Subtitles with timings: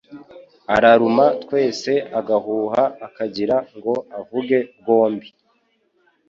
[0.75, 5.27] Araruma twese agahuha Akagira ngo avuge bwombi